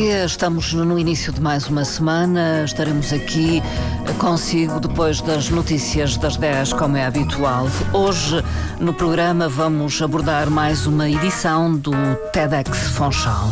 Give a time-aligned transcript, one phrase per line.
[0.00, 2.64] dia, estamos no início de mais uma semana.
[2.64, 3.62] Estaremos aqui
[4.18, 7.66] consigo depois das notícias das 10, como é habitual.
[7.94, 8.44] Hoje,
[8.78, 11.92] no programa, vamos abordar mais uma edição do
[12.30, 13.50] TEDx Fonchal.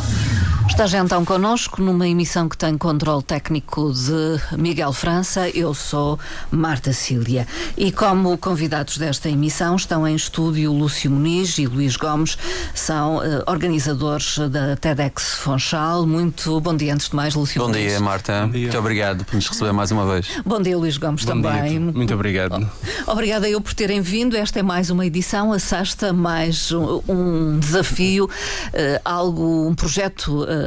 [0.75, 5.49] Está já então connosco numa emissão que tem controle técnico de Miguel França.
[5.49, 6.19] Eu sou
[6.51, 7.47] Marta Cília.
[7.77, 12.37] E como convidados desta emissão estão em estúdio Lúcio Muniz e Luís Gomes,
[12.75, 16.09] são uh, organizadores da TEDx Fonchal.
[16.09, 17.93] Muito bom dia, antes de mais, Lúcio Bom Muniz.
[17.93, 18.49] dia, Marta.
[18.51, 18.63] dia.
[18.63, 20.27] Muito obrigado por nos receber mais uma vez.
[20.45, 21.69] Bom dia, Luís Gomes, Bom também.
[21.69, 21.81] dia.
[21.81, 22.69] Muito obrigado.
[23.07, 24.37] Obrigada eu por terem vindo.
[24.37, 28.29] Esta é mais uma edição, a sexta, mais um, um desafio,
[28.73, 30.64] eh, algo, um projeto eh,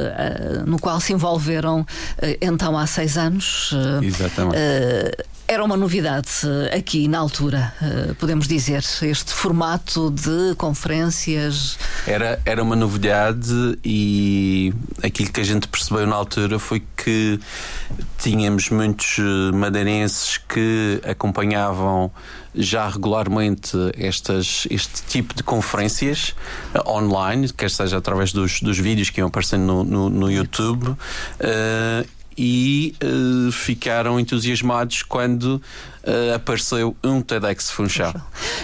[0.66, 1.86] no qual se envolveram
[2.20, 3.72] eh, então há seis anos.
[4.02, 4.56] Eh, Exatamente.
[5.48, 11.78] Era uma novidade eh, aqui na altura, eh, podemos dizer, este formato de conferências.
[12.06, 17.40] Era, era uma novidade e aquilo que a gente percebeu na altura foi que
[18.18, 22.12] tínhamos muitos eh, madeirenses que acompanhavam
[22.54, 26.34] já regularmente estas, este tipo de conferências
[26.86, 30.94] online, quer seja através dos, dos vídeos que iam aparecendo no, no, no YouTube.
[31.40, 32.04] eh,
[32.38, 35.60] e eh, ficaram entusiasmados quando
[36.04, 38.14] eh, apareceu um TEDx Funchal.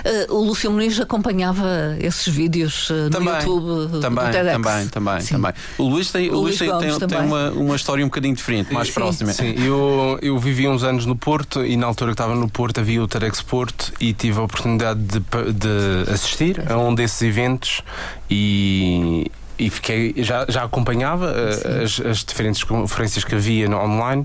[0.04, 4.52] Eh, o Lúcio Muniz acompanhava esses vídeos eh, no Também, YouTube também, do TEDx.
[4.52, 5.34] também, também, Sim.
[5.34, 5.52] também.
[5.76, 7.26] O Luís tem, o Luís Luís tem, tem, tem também.
[7.26, 9.32] uma, uma história um bocadinho diferente, mais Sim, próxima.
[9.32, 12.80] Sim, eu, eu vivi uns anos no Porto e na altura que estava no Porto
[12.80, 17.82] havia o TEDx Porto e tive a oportunidade de, de assistir a um desses eventos
[18.30, 24.24] e, e fiquei, já, já acompanhava eh, as, as diferentes conferências que havia no online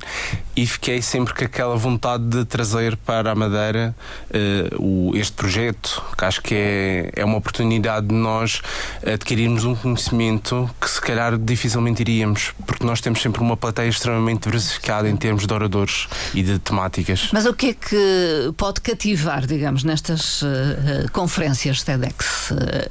[0.56, 3.96] e fiquei sempre com aquela vontade de trazer para a Madeira
[4.32, 8.62] eh, o, este projeto, que acho que é, é uma oportunidade de nós
[9.06, 14.44] adquirirmos um conhecimento que se calhar dificilmente iríamos, porque nós temos sempre uma plateia extremamente
[14.44, 17.30] diversificada em termos de oradores e de temáticas.
[17.32, 22.52] Mas o que é que pode cativar, digamos, nestas eh, conferências TEDx?
[22.52, 22.90] Eh,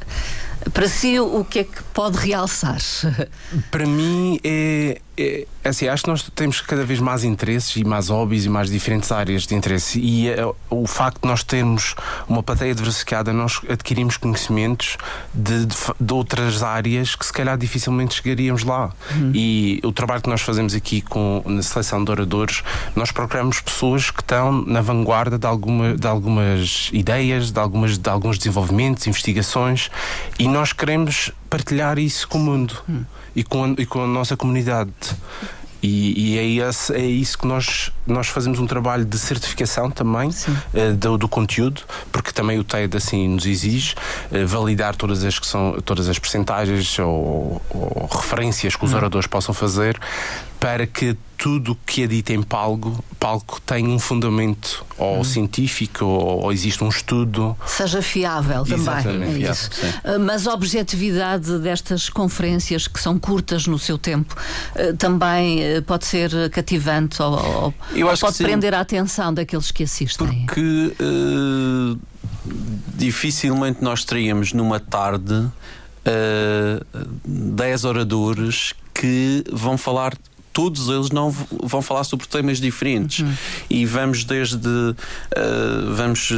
[0.72, 2.78] para si, o que é que pode realçar?
[3.70, 8.08] Para mim é, é assim, acho que nós temos cada vez mais interesses e mais
[8.08, 10.00] hobbies e mais diferentes áreas de interesse.
[10.00, 11.94] E é, o facto de nós termos
[12.28, 14.96] uma plateia diversificada nós adquirimos conhecimentos
[15.34, 18.92] de, de, de outras áreas que se calhar dificilmente chegaríamos lá.
[19.34, 22.62] E o trabalho que nós fazemos aqui com na seleção de oradores
[22.94, 28.08] nós procuramos pessoas que estão na vanguarda de, alguma, de algumas ideias de, algumas, de
[28.08, 29.90] alguns desenvolvimentos, investigações
[30.38, 32.82] e nós queremos partilhar isso com o mundo
[33.34, 34.92] e, com a, e com a nossa comunidade.
[35.80, 40.28] E, e é, esse- é isso que nós, nós fazemos um trabalho de certificação também
[40.74, 43.94] eh, do, do conteúdo, porque também o TED assim nos exige
[44.32, 49.28] eh, validar todas as que são todas as percentagens ou, ou referências que os oradores
[49.28, 49.96] possam fazer
[50.58, 56.04] para que tudo o que é dito em palco, palco tenha um fundamento ou científico
[56.04, 58.81] ou, ou existe um estudo Seja fiável também.
[58.81, 59.71] Exatamente, é fiável, isso.
[59.72, 59.87] sim.
[60.03, 64.34] Eh, Mas a objetividade destas conferências, que são curtas no seu tempo,
[64.75, 67.75] eh, também eh, pode ser cativante ou, ou-
[68.20, 70.44] pode prender a atenção daqueles que assistem.
[70.47, 71.97] Porque eh,
[72.97, 75.49] dificilmente nós teríamos numa tarde
[77.25, 80.15] 10 oradores que vão falar.
[80.58, 83.24] Todos eles não vão falar sobre temas diferentes.
[83.70, 84.69] E vamos desde
[85.30, 86.32] eh, vamos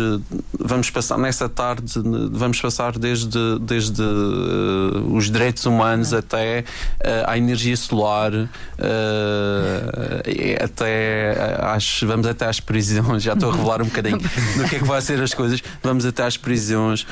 [0.59, 1.95] vamos passar nessa tarde
[2.31, 6.65] vamos passar desde desde eh, os direitos humanos até
[7.03, 8.31] eh, à energia solar
[10.63, 13.23] até às, vamos até às prisões.
[13.25, 15.63] Já estou a revelar um bocadinho do que é que vai ser as coisas.
[15.83, 17.07] Vamos até às prisões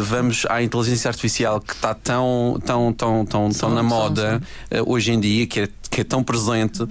[0.00, 4.40] vamos à inteligência artificial que está tão tão tão tão, tão na moda
[4.86, 6.86] hoje em dia que é, que é tão presente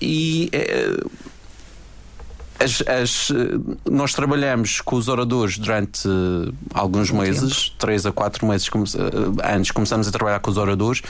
[0.00, 0.96] e eh,
[2.58, 8.12] as- as, eh, nós trabalhamos com os oradores durante eh, alguns Um meses, três a
[8.12, 8.86] quatro meses come-
[9.44, 11.02] antes começamos a trabalhar com os oradores.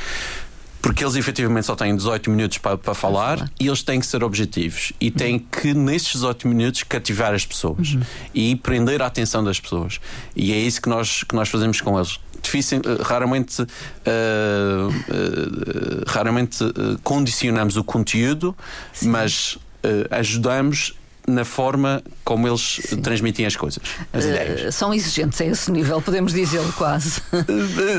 [0.82, 4.24] Porque eles efetivamente só têm 18 minutos para, para falar e eles têm que ser
[4.24, 7.96] objetivos e têm que, nesses 18 minutos, cativar as pessoas
[8.34, 10.00] e prender a atenção das pessoas.
[10.34, 12.18] E é isso que nós, que nós fazemos com eles.
[12.42, 13.66] Difícil, eh, raramente, eh,
[14.04, 16.58] eh, raramente
[17.04, 18.56] condicionamos o conteúdo,
[19.02, 20.94] mas eh, ajudamos
[21.26, 22.96] na forma como eles Sim.
[23.00, 23.82] transmitem as coisas,
[24.12, 24.74] as uh, ideias.
[24.74, 27.22] São exigentes a esse nível, podemos dizê-lo quase.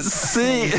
[0.01, 0.71] Sim!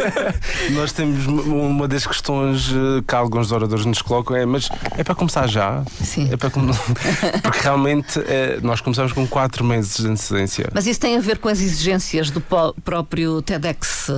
[0.72, 5.14] Nós temos uma das questões eh, que alguns oradores nos colocam é, mas é para
[5.14, 5.82] começar já?
[6.02, 6.28] Sim.
[6.32, 6.60] É para com...
[7.42, 10.68] Porque realmente é, nós começamos com quatro meses de antecedência.
[10.72, 14.08] Mas isso tem a ver com as exigências do próprio TEDx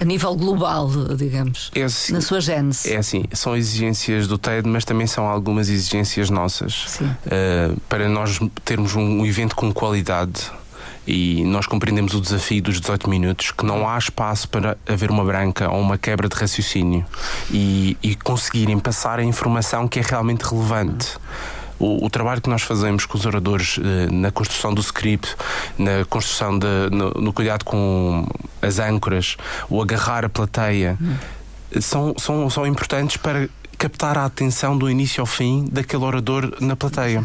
[0.00, 2.92] a nível global, digamos, é assim, na sua gênese.
[2.92, 6.55] É assim, são exigências do TED, mas também são algumas exigências nossas.
[6.64, 10.50] Uh, para nós termos um evento com qualidade
[11.06, 15.24] e nós compreendemos o desafio dos 18 minutos, que não há espaço para haver uma
[15.24, 17.06] branca ou uma quebra de raciocínio
[17.50, 21.16] e, e conseguirem passar a informação que é realmente relevante.
[21.78, 25.36] O, o, trabalho que nós fazemos com os oradores eh, na construção do script,
[25.76, 28.26] na construção de, no, no, cuidado com
[28.62, 29.36] as âncoras,
[29.68, 31.16] o agarrar a plateia, hum.
[31.82, 33.46] são, são, são importantes para
[33.78, 37.24] captar a atenção do início ao fim daquele orador na plateia.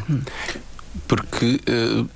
[1.07, 2.09] Porque, uh,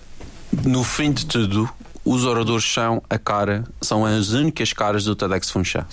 [0.64, 1.70] no fim de tudo,
[2.04, 5.86] os oradores são a cara, são as únicas caras do TEDx Funchal.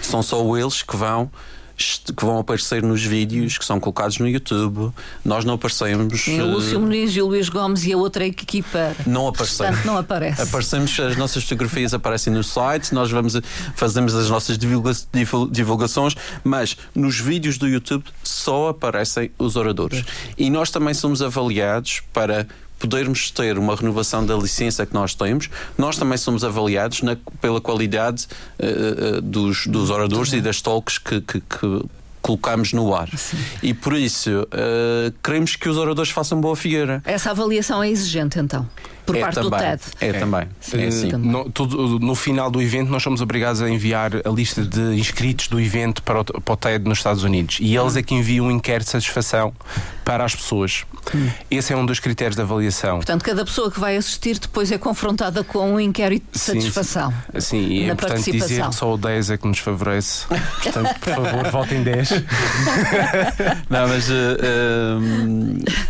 [0.00, 1.30] São só eles que vão
[1.76, 4.92] que vão aparecer nos vídeos que são colocados no YouTube.
[5.24, 6.22] Nós não aparecemos.
[6.22, 8.94] Sim, o Lúcio Muniz e o Luís Gomes e a outra equipa.
[9.06, 9.66] Não aparecem.
[9.66, 10.42] Portanto, não aparece.
[10.42, 13.36] Aparecemos, as nossas fotografias aparecem no site, nós vamos
[13.74, 14.58] fazemos as nossas
[15.50, 20.04] divulgações, mas nos vídeos do YouTube só aparecem os oradores.
[20.38, 22.46] E nós também somos avaliados para
[22.78, 27.60] podermos ter uma renovação da licença que nós temos, nós também somos avaliados na, pela
[27.60, 28.26] qualidade
[28.58, 31.84] uh, dos, dos oradores e das talks que, que, que
[32.20, 33.08] colocamos no ar.
[33.16, 33.38] Sim.
[33.62, 37.02] E por isso uh, queremos que os oradores façam boa figueira.
[37.04, 38.66] Essa avaliação é exigente então
[39.06, 39.82] por é parte também, do TED.
[40.00, 40.12] É, é.
[40.12, 40.48] também.
[40.60, 41.12] Sim, é, sim.
[41.12, 45.46] No, tudo, no, final do evento, nós somos obrigados a enviar a lista de inscritos
[45.46, 47.58] do evento para o, para o TED nos Estados Unidos.
[47.60, 49.54] E eles é que enviam um inquérito de satisfação
[50.04, 50.84] para as pessoas.
[51.14, 51.28] Hum.
[51.50, 52.96] Esse é um dos critérios de avaliação.
[52.96, 57.12] Portanto, cada pessoa que vai assistir depois é confrontada com um inquérito de satisfação.
[57.34, 57.68] Sim, sim.
[57.68, 60.26] e é importante dizer que só o 10 é que nos favorece.
[60.26, 62.10] Portanto, por favor, votem 10.
[63.70, 64.08] Não, mas.
[64.08, 65.86] Uh, uh,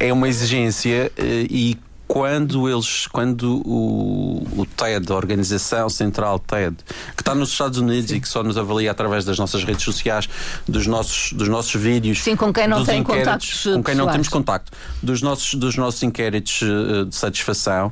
[0.00, 1.78] é uma exigência uh, e
[2.12, 6.76] quando eles, quando o, o TED, a Organização Central TED,
[7.16, 8.16] que está nos Estados Unidos Sim.
[8.16, 10.28] e que só nos avalia através das nossas redes sociais,
[10.68, 12.18] dos nossos, dos nossos vídeos.
[12.22, 13.62] Sim, com quem não tem contactos.
[13.62, 14.70] Com quem não temos contacto.
[15.02, 17.90] Dos nossos, dos nossos inquéritos eh, de satisfação.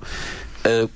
[0.67, 0.91] Uh,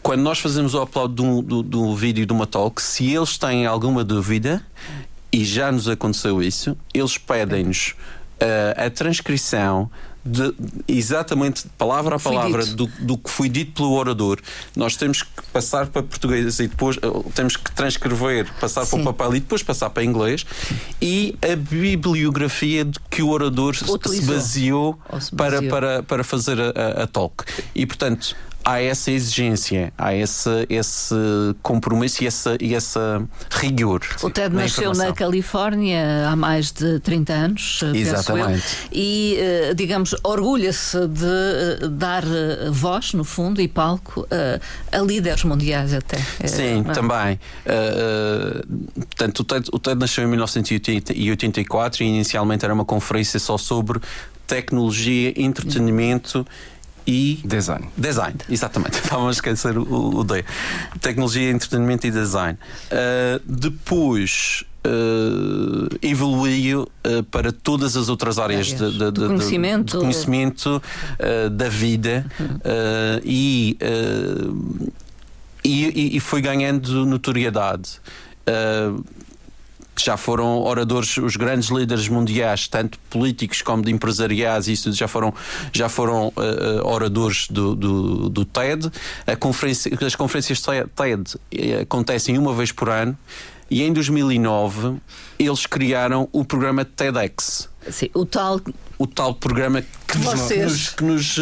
[0.00, 3.66] quando nós fazemos o upload do, do, do vídeo de uma talk, se eles têm
[3.66, 4.64] alguma dúvida,
[5.32, 7.96] e já nos aconteceu isso, eles pedem-nos
[8.40, 9.90] uh, a transcrição
[10.24, 10.54] de,
[10.86, 14.40] exatamente palavra a palavra do, do, que foi dito pelo orador.
[14.76, 18.90] Nós temos que passar para português e depois eh, temos que transcrever, passar Sim.
[18.90, 20.46] para o papel e depois passar para inglês.
[21.00, 23.84] E a bibliografia de que o orador se
[24.22, 27.44] baseou, se baseou, Para, para, para fazer a, a, a talk.
[27.74, 31.14] E portanto, há essa exigência, há esse, esse
[31.62, 34.02] compromisso e essa, e essa rigor.
[34.22, 38.64] O Ted na nasceu na Califórnia há mais de 30 anos, Exatamente.
[38.92, 44.26] e, eh, digamos, orgulha-se de eh, dar eh, voz, no fundo, e palco
[44.90, 46.18] a líderes mundiais até.
[46.46, 47.40] Sim, é, também.
[47.66, 53.58] Uh, portanto, o TED, o TED nasceu em 1984 e inicialmente era uma conferência só
[53.58, 54.00] sobre
[54.46, 56.46] tecnologia, entretenimento
[57.06, 57.40] e.
[57.44, 57.88] Design.
[57.96, 58.98] Design, exatamente.
[59.02, 60.44] Estava a esquecer o, o D.
[61.00, 62.58] Tecnologia, entretenimento e design.
[62.90, 64.64] Uh, depois.
[64.84, 71.50] Uh, evoluiu uh, para todas as outras áreas de, de, de, conhecimento, de conhecimento uh,
[71.50, 72.26] da vida
[73.22, 73.78] e,
[75.62, 78.00] e, e, foi ganhando notoriedade
[79.94, 85.06] que já foram oradores, os grandes líderes mundiais, tanto políticos como de empresariais, isso já
[85.06, 85.34] foram,
[85.72, 88.90] já foram uh, oradores do, do, do, TED.
[89.38, 93.16] Conferência, as conferências TED eh, acontecem uma vez por ano
[93.70, 94.96] e em 2009
[95.38, 97.68] eles criaram o programa TEDx.
[97.90, 98.60] Sim, o tal
[98.98, 101.36] o tal programa que Vocês que nos,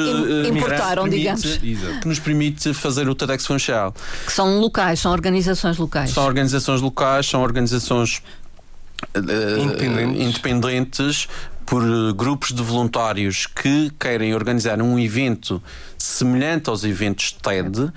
[0.49, 3.95] importaram, permite, digamos, que nos permite fazer o TEDx Funchal.
[4.25, 6.11] Que são locais, são organizações locais.
[6.11, 8.23] São organizações locais, são organizações
[9.17, 10.27] independentes.
[10.27, 11.29] independentes
[11.67, 15.63] por uh, grupos de voluntários que querem organizar um evento
[15.97, 17.93] semelhante aos eventos TED uh,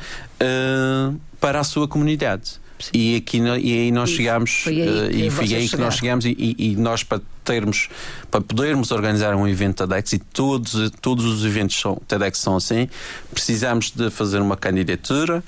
[1.39, 2.62] para a sua comunidade.
[2.91, 6.36] E, aqui, e aí nós chegámos foi aí e foi aí que nós chegamos e,
[6.38, 7.88] e, nós para termos
[8.29, 12.89] para podermos organizar um evento TEDx e todos todos os eventos são, TEDx são assim
[13.31, 15.41] precisamos de fazer uma candidatura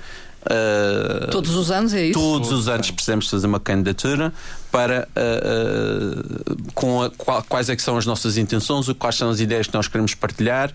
[0.46, 2.12] Uh, todos os anos é isso?
[2.12, 4.32] Todos os anos precisamos fazer uma candidatura
[4.76, 7.10] para uh, uh, com a,
[7.44, 10.70] quais é que são as nossas intenções, quais são as ideias que nós queremos partilhar,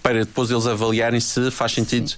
[0.00, 2.16] para depois eles avaliarem se faz sentido Sim,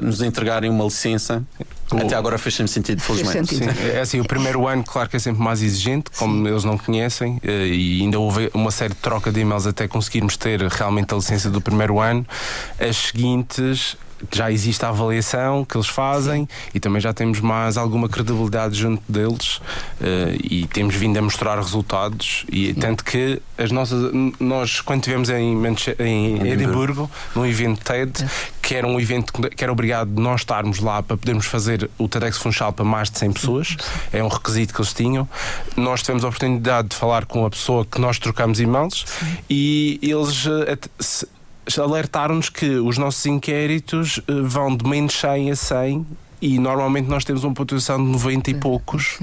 [0.00, 1.42] nos entregarem uma licença.
[1.90, 1.96] O...
[1.96, 3.56] Até agora fez sempre sentido, felizmente.
[3.56, 6.52] Sim, é assim, o primeiro ano, claro que é sempre mais exigente, como Sim.
[6.52, 10.62] eles não conhecem, e ainda houve uma série de troca de e-mails até conseguirmos ter
[10.62, 12.24] realmente a licença do primeiro ano.
[12.78, 13.96] As seguintes
[14.32, 19.02] já existe a avaliação que eles fazem e também já temos mais alguma credibilidade junto
[19.08, 25.02] deles uh, e temos vindo a mostrar resultados e tanto que as nossas nós quando
[25.02, 25.56] tivemos em,
[25.98, 27.10] em Edimburgo.
[27.34, 28.28] Num evento TED é.
[28.60, 32.38] que era um evento que era obrigado nós estarmos lá para podermos fazer o TEDx
[32.38, 33.76] Funchal para mais de 100 pessoas
[34.12, 35.28] é um requisito que eles tinham.
[35.76, 39.04] Nós tivemos a oportunidade de falar com a pessoa que nós trocamos e-mails
[39.48, 41.28] e eles uh,
[41.76, 46.06] alertaram-nos que os nossos inquéritos eh, vão de menos 100 a 100
[46.40, 49.18] e normalmente nós temos uma pontuação de 90 e poucos.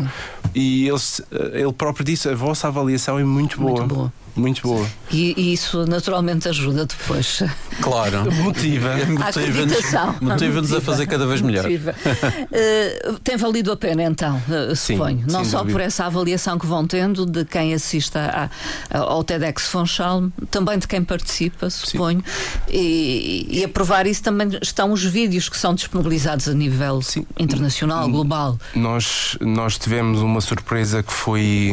[0.53, 0.97] E ele,
[1.31, 3.79] eh, ele próprio disse: a vossa avaliação é muito boa.
[3.79, 4.13] Muito boa.
[4.35, 4.85] Muito boa.
[5.11, 7.41] E, e, isso naturalmente ajuda depois.
[7.81, 8.29] Claro.
[8.43, 8.95] Motiva.
[9.07, 11.65] Motiva-nos motiva a fazer cada vez melhor.
[11.65, 15.19] Uh, tem valido a pena então, uh, suponho.
[15.19, 15.73] Sim, Não só dúvida.
[15.73, 18.49] por essa avaliação que vão tendo de quem assista
[18.91, 22.23] a, a, ao TEDx Funchal, também de quem participa, suponho.
[22.69, 27.25] E, e, a provar isso também estão os vídeos que são disponibilizados a nível Sim.
[27.39, 28.59] internacional, global.
[28.75, 31.71] Nós, nós tivemos uma surpresa que foi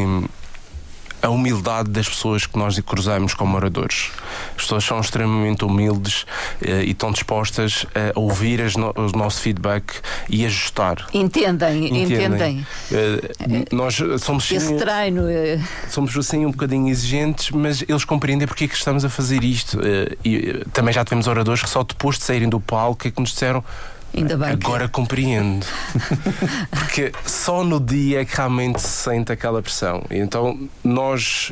[1.23, 4.11] a humildade das pessoas que nós cruzamos como oradores.
[4.57, 6.27] As pessoas são extremamente humildes
[6.61, 9.95] eh, e estão dispostas a ouvir no, o nosso feedback
[10.29, 11.07] e ajustar.
[11.15, 12.15] Entendem, entendem.
[12.15, 12.67] entendem.
[12.91, 15.29] Eh, nós somos Esse sim, treino.
[15.29, 15.61] Eh...
[15.89, 19.81] Somos assim um bocadinho exigentes, mas eles compreendem porque é que estamos a fazer isto.
[19.83, 23.21] Eh, e também já tivemos oradores que só depois de saírem do palco é que
[23.21, 23.65] nos disseram
[24.15, 24.93] Ainda bem Agora que...
[24.93, 25.67] compreendo.
[26.71, 30.05] Porque só no dia é que realmente se sente aquela pressão.
[30.11, 31.51] Então, nós,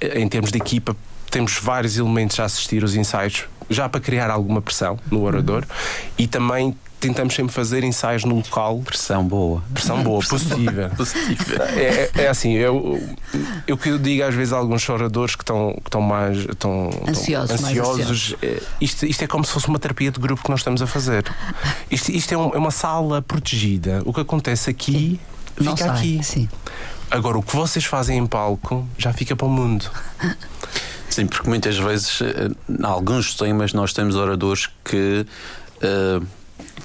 [0.00, 0.96] eh, em termos de equipa,
[1.30, 6.10] temos vários elementos a assistir os ensaios, já para criar alguma pressão no orador uhum.
[6.18, 8.78] e também tentamos sempre fazer ensaios no local.
[8.78, 9.62] Pressão boa.
[9.74, 10.92] Pressão boa, positiva.
[10.96, 11.64] positiva.
[11.64, 13.02] É, é, assim, eu,
[13.66, 16.90] eu que eu digo às vezes a alguns choradores que estão, que estão mais estão,
[17.08, 17.50] ansiosos.
[17.56, 20.60] Estão ansiosos é, isto, isto é como se fosse uma terapia de grupo que nós
[20.60, 21.24] estamos a fazer.
[21.90, 24.00] Isto, isto é, um, é uma sala protegida.
[24.04, 25.20] O que acontece aqui
[25.58, 25.70] sim.
[25.70, 26.20] fica Não aqui.
[26.22, 26.48] Sim.
[27.10, 29.90] Agora, o que vocês fazem em palco já fica para o mundo.
[31.10, 35.26] Sim, porque muitas vezes, eh, em alguns temas, nós temos oradores que.
[35.82, 36.24] Uh,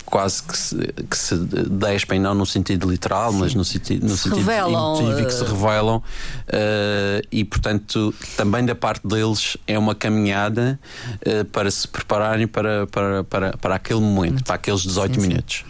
[0.05, 0.75] quase que se,
[1.09, 3.39] que se despem, não no sentido literal, Sim.
[3.39, 5.97] mas no, sentido, no sentido revelam, emotivo, que se eh, revelam.
[5.97, 10.79] Uh, e, portanto, também da parte deles é uma caminhada
[11.25, 15.65] uh, para se prepararem para, para, para, para aquele momento, para aqueles 18 sim, minutos.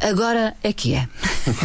[0.00, 1.08] Agora é que é.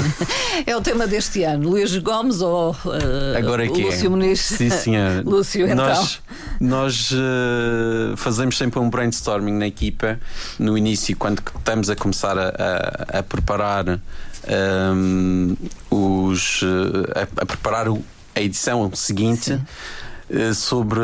[0.68, 1.70] é o tema deste ano.
[1.70, 4.10] Luís Gomes ou uh, Agora é que Lúcio é.
[4.10, 4.40] Muniz?
[4.42, 5.24] Sim, senhor.
[5.25, 5.86] Lúcio, então.
[5.86, 6.22] Nós,
[6.60, 10.20] nós uh, fazemos sempre um brainstorming na equipa
[10.60, 14.00] no início, quando estamos a começar a, a, a preparar
[14.96, 15.56] um,
[15.90, 16.62] os.
[17.16, 17.88] A, a, preparar
[18.36, 19.46] a edição seguinte.
[19.46, 20.05] Sim eh,
[20.55, 21.00] sobre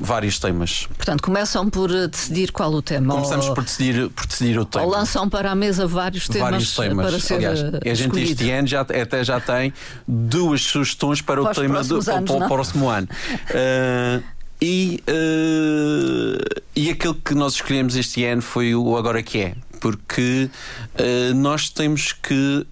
[0.00, 0.86] vários temas.
[0.96, 3.14] Portanto, começam por decidir qual o tema.
[3.14, 4.84] Começamos ou, por, decidir, por decidir o tema.
[4.84, 7.10] Ou lançam para a mesa vários temas, vários temas.
[7.10, 9.72] para ser Aliás, a gente este ano já, até já tem
[10.06, 13.08] duas sugestões para, para o tema do, anos, para, o próximo ano.
[13.50, 14.22] Uh,
[14.60, 20.50] e, uh, e aquele que nós escolhemos este ano foi o Agora Que É, porque
[20.94, 22.66] uh, nós temos que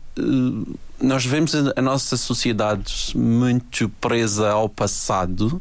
[1.01, 5.61] nós vemos a, nossa sociedade muito presa ao passado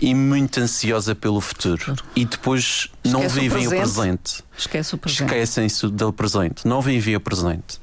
[0.00, 1.96] e muito ansiosa pelo futuro.
[2.14, 3.74] E depois Esquece não vivem o presente.
[3.74, 4.44] o presente.
[4.58, 5.22] Esquece o presente.
[5.24, 6.68] Esquecem-se do presente.
[6.68, 7.80] Não vivem o presente.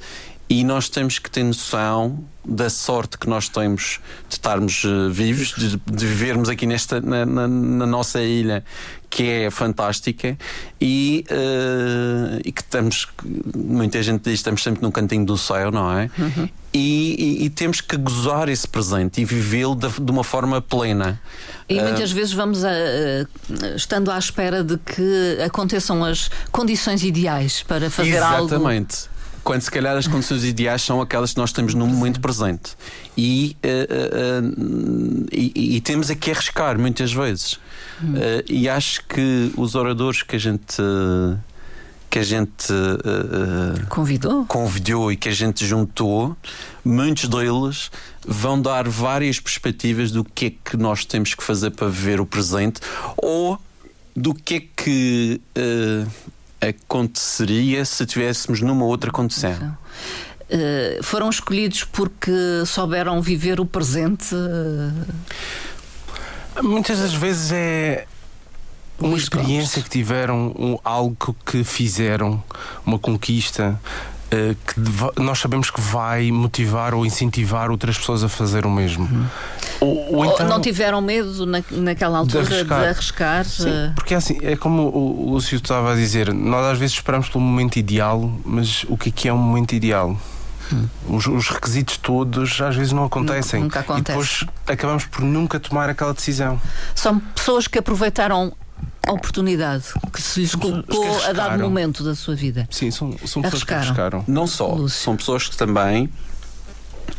[0.49, 5.53] E nós temos que ter noção da sorte que nós temos de estarmos uh, vivos,
[5.57, 8.63] de, de, vivermos aqui nesta, na, na, na, nossa ilha,
[9.13, 10.35] que é fantástica,
[10.81, 13.07] e, uh, e que estamos,
[13.55, 16.09] muita gente diz, estamos sempre num cantinho do céu, não é?
[16.17, 16.49] Uhum.
[16.73, 21.21] E, e, e, temos que gozar esse presente e vivê-lo de, de, uma forma plena.
[21.69, 22.71] E muitas uh, vezes vamos a,
[23.75, 28.33] estando à espera de que aconteçam as condições ideais para fazer exatamente.
[28.35, 28.55] algo.
[28.55, 29.12] Exatamente
[29.43, 32.75] quando se calhar as condições ideais são aquelas que nós temos no momento presente.
[33.17, 37.59] E, uh, uh, e, e, temos aqui a arriscar muitas vezes.
[38.01, 38.13] Hum.
[38.13, 40.77] Uh, e acho que os oradores que a gente
[42.09, 42.67] que a gente
[43.89, 44.45] convidou.
[44.45, 46.37] convidou e que a gente juntou,
[46.85, 47.89] muitos deles
[48.23, 52.25] vão dar várias perspectivas do que é que nós temos que fazer para viver o
[52.25, 52.81] presente
[53.17, 53.59] ou
[54.15, 55.41] do que é que
[56.69, 59.77] aconteceria se tivéssemos numa outra condição.
[60.43, 62.31] Uh, foram escolhidos porque
[62.65, 64.35] souberam viver o presente?
[66.61, 68.05] Muitas das vezes é
[68.99, 72.43] uma experiência que tiveram, um, algo que fizeram,
[72.85, 73.79] uma conquista.
[74.33, 79.05] Uh, que nós sabemos que vai motivar ou incentivar outras pessoas a fazer o mesmo.
[79.05, 79.25] Uhum.
[79.79, 82.79] Ou, ou, então, não tiveram medo na, naquela altura de arriscar?
[82.79, 83.93] De arriscar Sim, uh...
[83.93, 87.29] porque é assim, é como o, o Lúcio estava a dizer, nós às vezes esperamos
[87.29, 90.17] pelo momento ideal, mas o que é que é um momento ideal?
[90.71, 90.87] Hum.
[91.09, 93.61] Os, os, requisitos todos às vezes não acontecem.
[93.61, 94.11] Nunca, nunca acontece.
[94.11, 96.59] E depois acabamos por nunca tomar aquela decisão.
[96.95, 98.53] São pessoas que aproveitaram
[99.11, 102.67] oportunidade que se lhes colocou a dado momento da sua vida.
[102.71, 103.63] Sim, são, são pessoas arriscaram.
[103.63, 104.25] que arriscaram.
[104.27, 105.03] Não só, Lúcio.
[105.03, 106.09] são pessoas que também.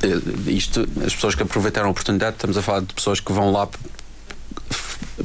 [0.03, 3.53] Eh, isto, as pessoas que aproveitaram a oportunidade, estamos a falar de pessoas que vão
[3.53, 3.69] lá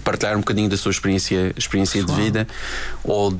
[0.03, 2.47] partilhar um bocadinho da sua experiência, experiência de vida,
[3.03, 3.39] ou, uh,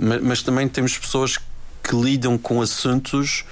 [0.00, 1.38] mas, mas também temos pessoas
[1.82, 3.44] que lidam com assuntos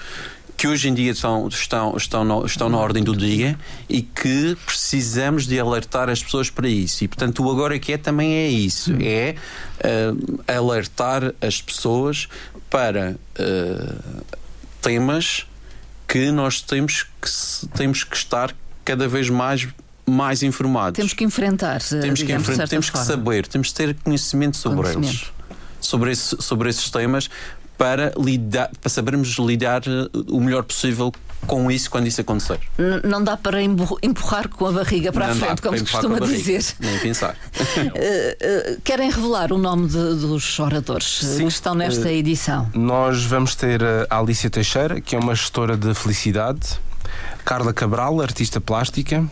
[0.62, 4.56] que hoje em dia estão, estão, estão, no, estão na ordem do dia e que
[4.64, 7.02] precisamos de alertar as pessoas para isso.
[7.02, 9.34] E, portanto, o agora que é também é isso: é
[9.80, 12.28] uh, alertar as pessoas
[12.70, 14.24] para uh,
[14.80, 15.48] temas
[16.06, 18.54] que nós temos que, temos que estar
[18.84, 19.66] cada vez mais
[20.06, 20.96] mais informados.
[20.96, 21.82] Temos que enfrentar.
[21.82, 25.08] Temos que, enfrentar, temos que saber, temos que ter conhecimento sobre conhecimento.
[25.08, 25.42] eles.
[25.80, 27.28] Sobre, esse, sobre esses temas
[27.82, 31.12] para, lidar, para sabermos lidar eh, o melhor possível
[31.48, 32.60] com isso quando isso acontecer.
[32.78, 36.20] N não dá para empurrar com a barriga para não a frente, como se costuma
[36.20, 36.64] dizer.
[36.78, 37.34] Nem pensar.
[37.34, 42.70] uh, uh, querem revelar o nome de, dos oradores Sim, que estão nesta uh, edição?
[42.72, 46.78] Nós vamos ter a Alicia Teixeira, que é uma gestora de felicidade,
[47.44, 49.26] Carla Cabral, artista plástica,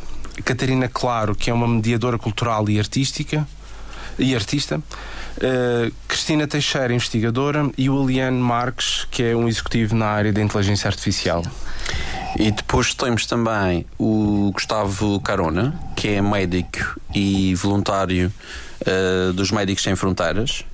[0.44, 3.46] Catarina Claro, que é uma mediadora cultural e artística
[4.18, 4.78] e artista.
[4.78, 10.42] Uh, Cristina Teixeira, investigadora, e o Eliane Marques, que é um executivo na área da
[10.42, 11.42] inteligência artificial.
[12.38, 18.32] E depois temos também o Gustavo Carona, que é médico e voluntário
[18.82, 20.64] uh, dos Médicos Sem Fronteiras.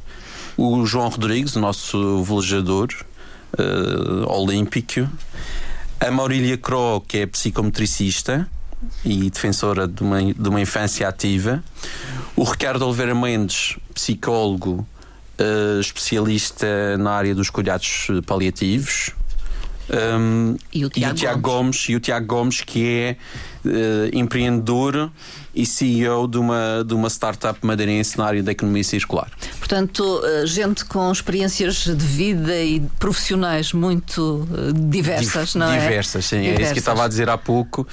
[0.57, 2.89] O João Rodrigues, o nosso velejador
[3.59, 5.09] uh, olímpico.
[6.01, 8.49] A Maurília Cro, que é psicometricista
[9.05, 11.63] e defensora de uma, de uma infância ativa.
[12.37, 14.87] O Ricardo Oliveira Mendes, psicólogo,
[15.41, 19.13] uh, especialista na área dos cuidados paliativos.
[19.89, 21.61] Um, e o Tiago, e o Tiago Gomes.
[21.61, 21.89] Gomes.
[21.89, 23.17] e o Tiago Gomes que é
[23.65, 23.71] uh,
[24.13, 25.13] empreendedor
[25.55, 29.31] e CEO de uma, de uma startup madeirense na área da economia circular.
[29.59, 35.79] Portanto, gente com experiências de vida e profissionais muito diversas, Dif não é?
[35.79, 36.43] Diversas, sim.
[36.43, 36.61] Diversas.
[36.61, 37.87] É isso que eu estava a dizer há pouco,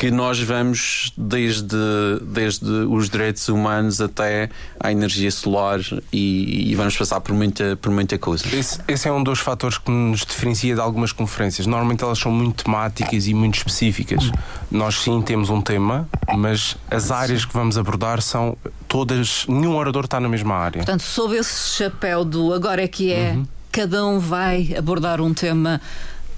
[0.00, 1.76] que nós vamos desde,
[2.22, 4.48] desde os direitos humanos até
[4.82, 5.78] à energia solar
[6.10, 8.44] e, e vamos passar por muita, por muita coisa.
[8.50, 11.66] Esse, esse, é um dos fatores que nos diferencia de algumas conferências.
[11.66, 14.32] Normalmente elas são muito temáticas e muito específicas.
[14.70, 18.56] Nós sim temos um tema, mas as áreas que vamos abordar são
[18.88, 19.44] todas.
[19.46, 20.78] Nenhum orador está na mesma área.
[20.78, 23.46] Portanto, sob esse chapéu do agora é que é, uhum.
[23.70, 25.78] cada um vai abordar um tema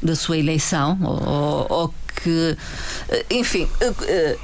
[0.03, 2.57] da sua eleição ou, ou que,
[3.09, 3.69] eh, enfim.
[3.81, 4.39] Eh, eh,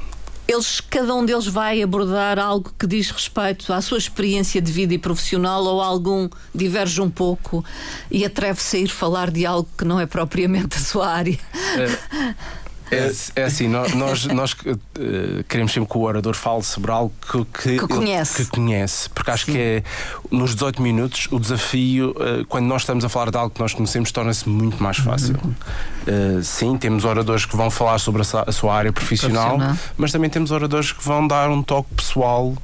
[0.49, 4.95] eles, cada um deles vai abordar algo que diz respeito à sua experiência de vida
[4.95, 7.63] e profissional ou algum diverge um pouco
[8.11, 11.39] e atreve-se a ir falar de algo que não é propriamente a sua área.
[11.77, 12.35] É.
[12.91, 17.45] É, é assim, nós, nós, uh, queremos sempre que o orador fale sobre algo que,
[17.45, 18.45] que, que conhece.
[18.45, 19.11] que conhece.
[19.11, 19.53] Porque acho Sim.
[19.53, 19.83] que é
[20.31, 23.75] nos 18 minutos o desafio, uh, quando nós estamos a falar de algo que nós
[23.75, 25.37] conhecemos, torna-se muito mais fácil.
[25.45, 26.39] Uhum.
[26.39, 30.31] Uh, sim, temos oradores que vão falar sobre a, sua área profissional, profissional, mas também
[30.31, 32.55] temos oradores que vão dar um toque pessoal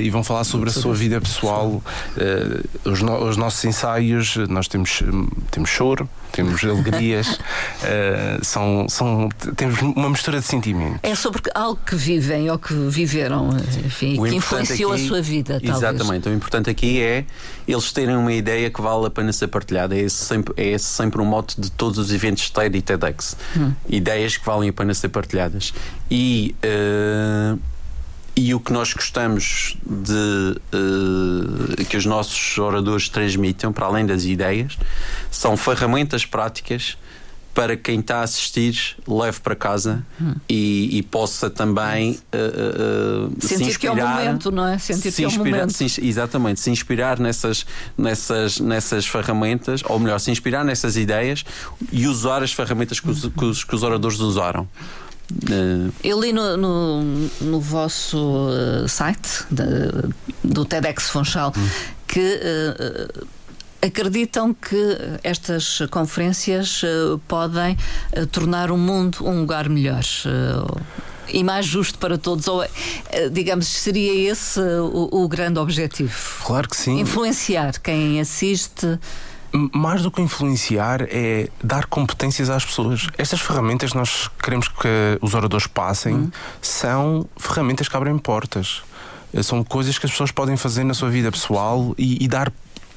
[0.00, 1.82] e vão falar sobre a sua vida pessoal.
[2.84, 5.02] Os, no, os, nossos ensaios, nós temos,
[5.50, 7.38] temos choro, temos alegrias,
[8.42, 11.00] são, são temos uma mistura de sentimentos.
[11.02, 13.50] É sobre algo que vivem ou que viveram,
[13.84, 15.60] enfim, que influenciou aqui, a sua vida.
[15.60, 15.76] Talvez.
[15.76, 16.28] Exatamente.
[16.28, 17.24] O importante aqui é
[17.66, 19.94] eles terem uma ideia que vale a pena ser partilhada.
[19.94, 23.36] É esse sempre, é esse sempre um mote de todos os eventos TED e TEDx.
[23.56, 23.72] Hum.
[23.88, 25.72] Ideias que valem a pena ser partilhadas.
[26.10, 26.54] E.
[26.64, 27.58] Uh,
[28.38, 34.24] e o que nós gostamos de uh, que os nossos oradores transmitam, para além das
[34.24, 34.78] ideias,
[35.28, 36.96] são ferramentas práticas
[37.52, 40.34] para quem está a assistir leve para casa hum.
[40.48, 44.78] e, e, possa também uh, uh, sentir se inspirar, que é o momento, não é?
[44.78, 45.72] Sentir se que é o momento.
[45.72, 51.44] Se, exatamente, se inspirar nessas, nessas, nessas ferramentas, ou melhor, se inspirar nessas ideias
[51.90, 54.68] e usar as ferramentas que os, que os, que os oradores usaram.
[56.02, 57.02] Eu li no, no,
[57.40, 58.48] no vosso
[58.88, 59.64] site de,
[60.42, 61.68] do TEDx Funchal hum.
[62.06, 63.26] que uh,
[63.80, 67.76] Acreditam que estas conferências uh, podem
[68.16, 70.02] uh, tornar o mundo um lugar melhor?
[70.26, 70.80] Uh,
[71.28, 72.48] e mais justo para todos?
[72.48, 72.66] Ou,
[73.30, 76.12] digamos, seria esse o, o grande objetivo?
[76.44, 76.98] Claro que sim.
[76.98, 78.98] Influenciar quem assiste
[79.52, 83.08] mais do que influenciar é dar competências às pessoas.
[83.16, 86.30] Estas ferramentas nós queremos que os oradores passem hum.
[86.60, 88.82] são ferramentas que abrem portas.
[89.42, 92.52] São coisas que as pessoas podem fazer na sua vida pessoal e, e dar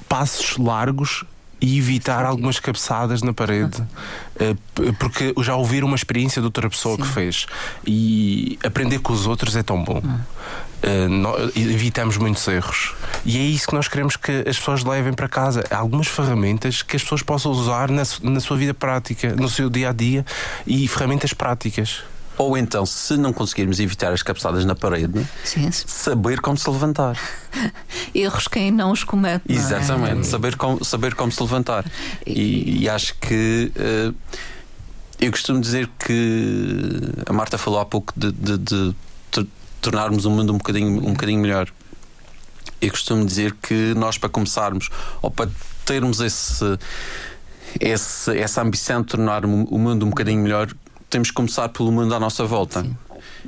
[0.08, 1.26] passos largos
[1.62, 3.82] e evitar algumas cabeçadas na parede,
[4.40, 4.56] eh,
[4.98, 7.04] porque já ouvir uma experiência de outra pessoa Sim.
[7.04, 7.46] que fez
[7.86, 10.02] e aprender com os outros é tão bom.
[10.84, 12.96] Uh, evitamos muitos erros.
[13.24, 15.64] E é isso que nós queremos que as pessoas levem para casa.
[15.70, 19.70] Há algumas ferramentas que as pessoas possam usar na, na sua vida prática, no seu
[19.70, 20.26] dia a dia
[20.66, 22.04] e ferramentas práticas.
[22.38, 25.70] Ou então, se não conseguirmos evitar as cabeçadas na parede, Sim.
[25.72, 27.18] saber como se levantar.
[28.16, 29.44] Erros quem não os comete.
[29.48, 29.60] Não é?
[29.60, 30.24] Exatamente, é?
[30.24, 31.86] saber, como, saber como se levantar.
[32.26, 33.72] E, e acho que.
[33.76, 34.16] Uh,
[35.20, 38.96] eu costumo dizer que a Marta falou há pouco de, de, de,
[39.32, 39.48] de
[39.80, 41.70] tornarmos o mundo um bocadinho, um bocadinho melhor.
[42.82, 44.90] Eu costumo dizer que nós, para começarmos,
[45.22, 45.48] ou para
[45.86, 46.66] termos esse,
[47.80, 50.74] esse, essa ambição de tornar o mundo um bocadinho melhor,
[51.12, 52.82] temos que começar pelo mundo à nossa volta.
[52.82, 52.96] Sim.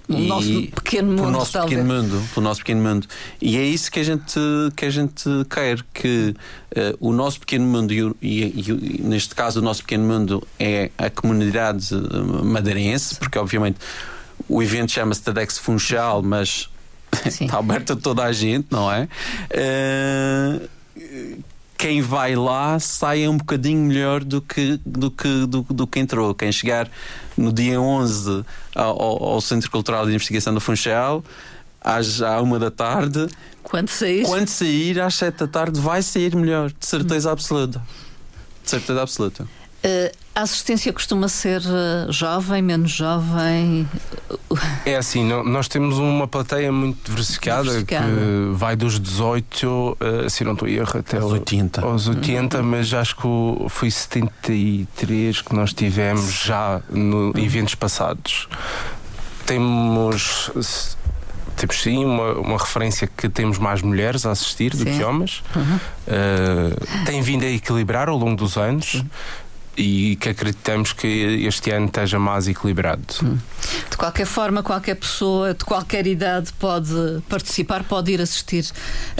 [0.07, 1.79] O e nosso pequeno mundo, nosso talvez.
[1.79, 3.07] pequeno mundo, pelo nosso pequeno mundo.
[3.41, 4.39] E é isso que a gente
[4.75, 6.35] que a gente quer que
[6.75, 10.91] uh, o nosso pequeno mundo e, e, e, neste caso o nosso pequeno mundo é
[10.97, 13.77] a comunidade eh, madeirense, porque obviamente
[14.47, 16.69] o evento chama-se TEDx Funchal, mas
[17.25, 19.07] está aberto a toda a gente, não é?
[19.55, 20.69] Uh,
[21.83, 26.33] quem vai lá saia um bocadinho melhor do que, do que, do, do que entrou.
[26.33, 26.89] Quem chegar
[27.35, 31.21] no dia 11 ao, ao Centro Cultural de Investigação do Funchal,
[31.81, 33.27] às à uma da tarde.
[33.61, 34.23] Quando sair?
[34.23, 37.81] Quando sair, às sete da tarde, vai sair melhor, de certeza absoluta.
[38.63, 39.43] De certeza absoluta.
[39.43, 43.87] Uh, a assistência costuma ser uh, jovem, menos jovem?
[44.85, 48.07] É assim, nós temos uma plateia muito diversificada, diversificada.
[48.07, 51.81] que vai dos 18, uh, se não estou erro, até aos 80.
[51.85, 52.63] Aos 80, uhum.
[52.63, 57.33] mas acho que foi 73 que nós tivemos já no uhum.
[57.35, 58.47] eventos passados.
[59.45, 60.51] Temos
[61.55, 64.83] temos sim uma, uma referência que temos mais mulheres a assistir sim.
[64.83, 65.43] do que homens.
[65.55, 65.75] Uhum.
[65.75, 68.95] Uh, tem vindo a equilibrar ao longo dos anos.
[68.95, 69.05] Uhum
[69.75, 71.07] e que acreditamos que
[71.45, 73.01] este ano esteja mais equilibrado.
[73.23, 73.37] Hum.
[73.89, 78.65] De qualquer forma, qualquer pessoa de qualquer idade pode participar, pode ir assistir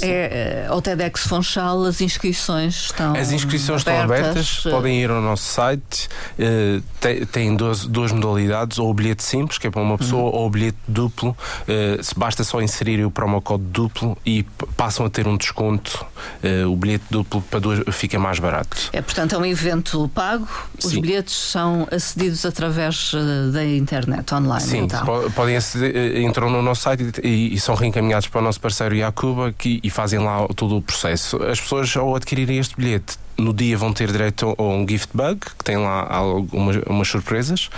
[0.01, 1.83] é, ao TEDx Fonchal.
[1.85, 4.01] As inscrições estão As inscrições abertas.
[4.01, 6.09] estão abertas, podem ir ao nosso site.
[6.37, 10.23] Uh, tem, tem duas, duas modalidades: ou o bilhete simples, que é para uma pessoa,
[10.23, 10.35] hum.
[10.35, 11.35] ou o bilhete duplo.
[11.61, 14.43] Uh, se basta só inserir o promo code duplo e
[14.75, 16.05] passam a ter um desconto.
[16.43, 18.89] Uh, o bilhete duplo para duas fica mais barato.
[18.91, 21.01] É, portanto, é um evento pago pago, os Sim.
[21.01, 24.61] bilhetes são acedidos através eh, da internet, online.
[24.63, 25.31] Sim, então.
[25.31, 28.95] podem aceder, eh, entram no nosso site e, e, são reencaminhados para o nosso parceiro
[28.95, 31.41] Yakuba que, e fazem lá todo o processo.
[31.43, 35.39] As pessoas, ao adquirirem este bilhete, no dia vão ter direito a um gift bug,
[35.39, 37.69] que tem lá algumas umas surpresas,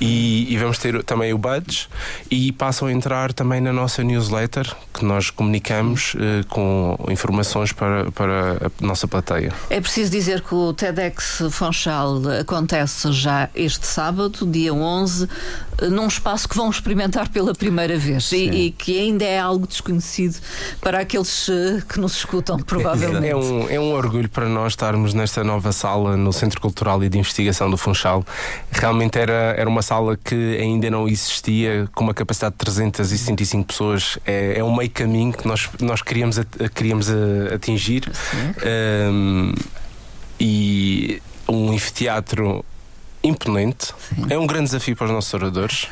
[0.00, 1.88] e, e, vamos ter também o badge,
[2.30, 8.10] e passam a entrar também na nossa newsletter, que nós comunicamos eh, com informações para,
[8.12, 9.52] para a nossa plateia.
[9.70, 15.28] É preciso dizer que o TEDx Fonchal acontece já este sábado, dia 11,
[15.90, 20.36] num espaço que vão experimentar pela primeira vez e, e, que ainda é algo desconhecido
[20.80, 23.28] para aqueles eh, que nos escutam, provavelmente.
[23.28, 27.08] É um, é um orgulho para nós estarmos nesta nova sala no Centro Cultural e
[27.08, 28.24] de Investigação do Funchal.
[28.70, 34.18] Realmente era, era uma sala que ainda não existia, com uma capacidade de 365 pessoas.
[34.26, 36.38] É, é um meio caminho que nós, nós queríamos,
[36.74, 37.08] queríamos
[37.52, 38.10] atingir.
[39.12, 39.52] Um,
[40.40, 42.64] e um anfiteatro
[43.22, 43.86] imponente.
[43.86, 44.26] Sim.
[44.30, 45.88] É um grande desafio para os nossos oradores.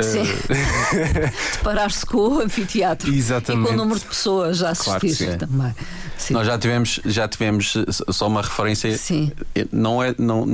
[0.00, 0.22] Sim.
[1.52, 3.64] Deparar-se com o anfiteatro Exatamente.
[3.64, 5.74] e com o número de pessoas a assistir claro também.
[6.16, 6.34] Sim.
[6.34, 7.74] Nós já tivemos, já tivemos
[8.10, 8.96] só uma referência.
[8.96, 9.32] Sim.
[9.72, 10.14] Não é.
[10.18, 10.46] Não,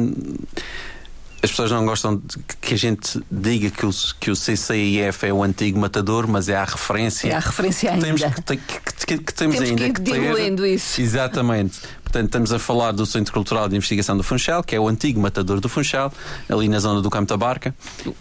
[1.43, 5.33] as pessoas não gostam de que a gente diga que o, que o CCIF é
[5.33, 7.29] o antigo matador, mas é a referência.
[7.29, 8.07] É a referência ainda.
[8.07, 11.01] Temos que, que, que, que temos, temos ainda que, ir diluindo isso.
[11.01, 11.81] Exatamente.
[12.09, 15.21] Portanto, estamos a falar do Centro Cultural de Investigação do Funchal, que é o antigo
[15.21, 16.11] matador do Funchal,
[16.49, 17.75] ali na zona do Campo da Barca,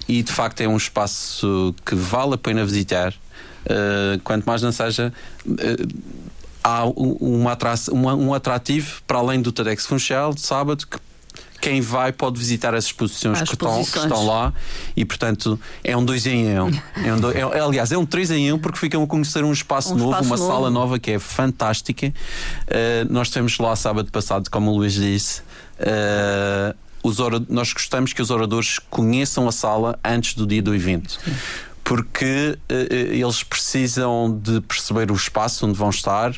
[0.10, 3.14] e de facto é um espaço que vale a pena visitar.
[3.66, 5.14] Uh, quanto mais não seja.
[5.46, 5.88] Uh,
[6.62, 6.84] há
[7.50, 11.00] atração, um atrativo para além do TEDx Funchal de sábado que
[11.68, 14.54] quem vai pode visitar as exposições, As que estão, que estão lá
[14.96, 16.72] e, portanto, é um dois em um.
[17.04, 19.52] É um do- é- aliás, é um três em um porque ficam a conhecer um
[19.52, 20.50] espaço Um novo, espaço uma novo.
[20.50, 22.08] sala nova que é fantástica.
[22.08, 25.42] Uh, nós estivemos lá sábado passado, como o Luís disse.
[25.78, 27.18] Uh, os
[27.50, 31.20] nós gostamos que os oradores conheçam a sala antes do dia do evento.
[31.84, 36.34] Porque uh, uh, eles precisam de perceber o espaço onde vão estar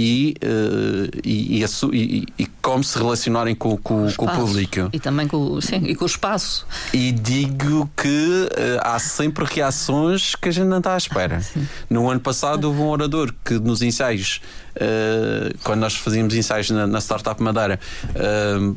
[0.00, 4.88] e, uh, e, e, e- como se relacionarem com, com- com o público.
[4.92, 6.64] E também com, o- sim, e com o espaço.
[6.94, 11.42] E digo que eh, há sempre reações que a gente não está à espera.
[11.90, 14.40] No ano passado houve um orador que nos ensaios,
[14.76, 17.80] eh, quando nós fazíamos ensaios na, na Startup Madeira,
[18.14, 18.72] eh,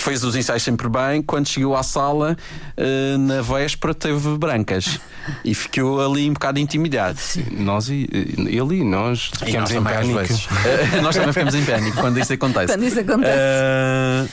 [0.00, 1.20] fez os ensaios sempre bem.
[1.22, 2.36] Quando chegou à sala,
[2.76, 4.98] eh, na véspera teve brancas
[5.44, 7.18] e ficou ali um bocado intimidado.
[7.52, 8.08] Nós e
[8.48, 10.18] ele e nós E ficamos nós em pânico.
[10.18, 10.48] vezes.
[10.96, 12.72] Eh, nós também ficamos em pânico quando isso acontece.
[12.72, 13.32] Quando isso acontece.
[13.34, 14.26] Eh,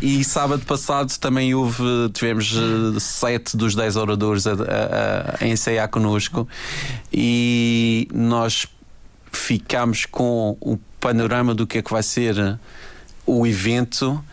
[0.00, 1.82] e sábado passado também houve,
[2.14, 2.54] tivemos
[3.00, 6.48] sete dos dez oradores a, a, a ensaiar connosco
[7.12, 8.66] e nós
[9.30, 12.58] ficámos com o panorama do que é que vai ser
[13.26, 14.24] o evento.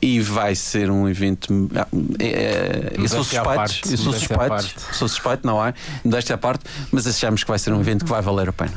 [0.00, 1.48] E vai ser um evento.
[1.74, 1.86] ah,
[2.18, 4.74] é, é, eu sou à suspeito, parte, eu sou à suspeito, parte.
[4.92, 5.72] sou suspeito, não é?
[6.04, 8.74] Desta parte, mas achamos que vai ser um evento que vai valer a pena.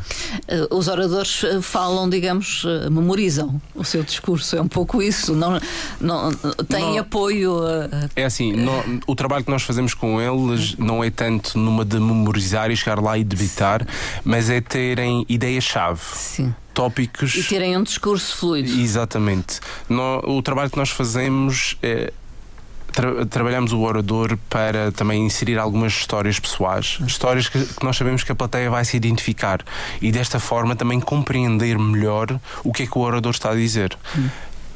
[0.47, 4.55] Eh, Os oradores eh, falam, digamos, eh, memorizam o seu discurso.
[4.55, 5.33] É um pouco isso.
[5.35, 5.59] Não,
[5.99, 6.31] não,
[6.69, 6.99] têm Não.
[6.99, 7.67] apoio.
[7.67, 11.83] eh, É assim, nó- o trabalho que nós fazemos com eles não é tanto numa
[11.83, 13.85] de memorizar e chegar lá e debitar,
[14.23, 16.55] mas é terem ideias-chave, sim.
[16.83, 17.35] Tópicos.
[17.35, 18.69] E terem um discurso fluido.
[18.79, 19.59] Exatamente.
[19.89, 22.11] Nó- o trabalho que nós fazemos é.
[22.93, 28.23] tra- trabalhamos o orador para também inserir algumas histórias pessoais, histórias que, que nós sabemos
[28.23, 29.59] que a plateia vai se identificar
[30.01, 33.97] e desta forma também compreender melhor o que é que o orador está a dizer.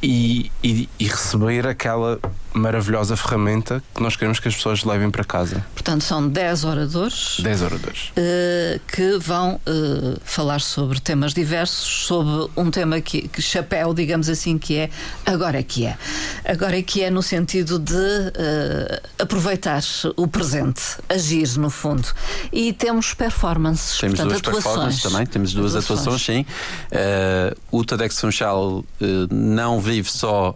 [0.02, 2.20] E, e- e receber aquela
[2.54, 5.66] maravilhosa ferramenta que nós queremos que as pessoas levem para casa.
[5.74, 7.38] Portanto, são 10 oradores.
[7.40, 8.12] 10 oradores.
[8.16, 14.30] eh, que vão eh, falar sobre temas diversos, sobre um tema que, que chapéu, digamos
[14.30, 14.90] assim, que é
[15.26, 15.98] agora é que é.
[16.46, 17.96] Agora é que é no sentido de
[18.36, 19.82] eh, aproveitar
[20.16, 22.08] o presente, agir no fundo.
[22.52, 24.64] E temos performances, Temos portanto, duas atuações.
[24.64, 26.46] performances também, temos duas atuações, sim.
[26.92, 28.84] Eh, o TEDx Funchal
[29.32, 30.56] não vive só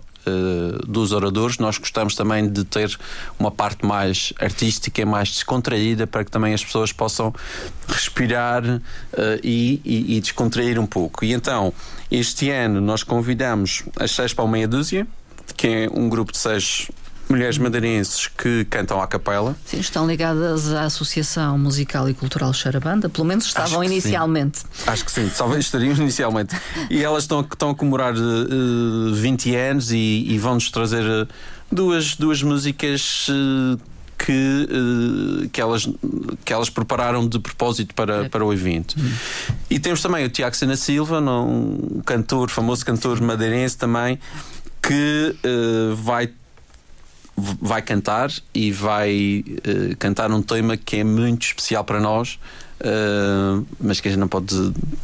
[0.87, 2.97] dos oradores, nós gostamos também de ter
[3.39, 7.33] uma parte mais artística, mais descontraída, para que também as pessoas possam
[7.87, 11.23] respirar eh, e, e- e descontrair um pouco.
[11.25, 11.73] E então,
[12.11, 15.07] este ano nós convidamos as seis para uma meia dúzia,
[15.55, 16.89] que é um grupo de seis
[17.29, 19.55] mulheres madeirenses que cantam à capela.
[19.65, 23.85] Sim, estão ligadas à Associação Musical e Cultural Charabanda, pelo menos estavam sim.
[23.87, 24.61] inicialmente.
[24.85, 26.55] Acho que sim, talvez estariam inicialmente.
[26.89, 31.27] E elas estão, estão a comemorar eh, 20 anos e, e vão-nos trazer eh,
[31.71, 33.77] duas, duas músicas eh,
[34.17, 35.87] que, eh, que, elas,
[36.43, 38.95] que elas prepararam de propósito para, para o evento.
[39.69, 44.19] E temos também o Tiago Sena Silva, um cantor, famoso cantor madeirense também,
[44.81, 46.29] que eh, vai
[47.37, 52.39] vai cantar e vai eh, cantar um tema que é muito especial para nós,
[52.79, 54.55] eh, mas que a gente não pode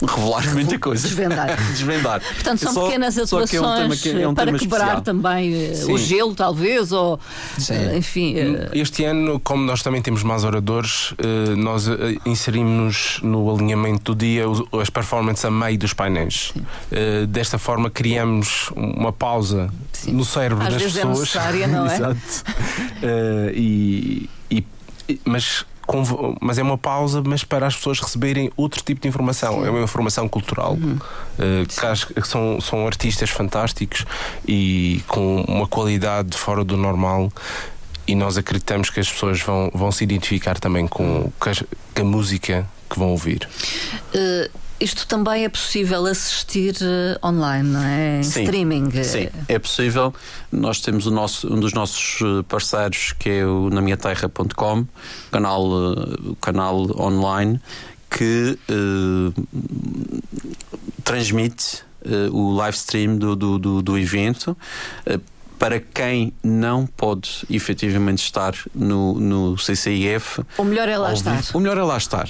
[0.05, 1.07] revelar muita coisa.
[1.07, 1.55] Desvendar.
[1.71, 2.21] Desvendar.
[2.21, 4.77] Portanto, são Só- pequenas que atuações é um tema que é um para tema quebrar
[4.97, 5.01] especial.
[5.01, 6.05] também eh, o Sim.
[6.05, 7.19] gelo, talvez, ou
[7.57, 7.73] Sim.
[7.73, 8.35] eh, enfim.
[8.37, 14.13] eh, Este ano, como nós também temos mais oradores, eh, nós eh, inserimos no alinhamento
[14.13, 14.45] do dia
[14.81, 16.53] as performances a meio dos painéis.
[16.91, 20.11] Eh, Desta forma, criamos uma pausa Sim.
[20.13, 21.19] no cérebro Às das vezes é pessoas.
[21.19, 21.95] necessária, não é?
[21.95, 22.17] Exato.
[23.01, 24.65] Eh, e, e-
[25.25, 25.65] mas,
[26.41, 29.65] mas é uma pausa, mas para as pessoas receberem outro tipo de informação.
[29.65, 30.73] É uma informação cultural.
[30.73, 30.97] Uhum.
[31.65, 34.05] Que são, são artistas fantásticos
[34.47, 37.31] e com uma qualidade fora do normal.
[38.05, 41.49] E nós acreditamos que as pessoas vão, vão se identificar também com, com
[42.01, 43.47] a música que vão ouvir.
[44.13, 44.49] eh,
[44.83, 48.19] isto também é possível assistir eh, online, não é?
[48.19, 48.43] Em Sim.
[48.43, 48.91] streaming.
[49.03, 50.13] Sim, é possível.
[50.51, 54.85] Nós temos o nosso, um dos nossos eh, parceiros que é o namiaterra.com,
[55.31, 57.59] canal, eh, o canal online
[58.09, 59.41] que eh,
[61.03, 64.55] transmite eh, o live stream do, do, do, do evento.
[65.05, 65.19] eh,
[65.63, 71.41] para quem não pode efetivamente estar no, no CCIF, O melhor é lá estar.
[71.53, 72.27] o melhor é lá estar.